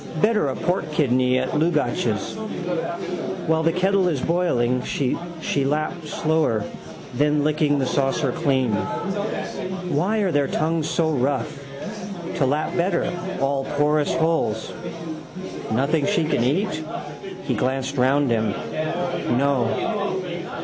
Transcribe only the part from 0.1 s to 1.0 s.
Better a pork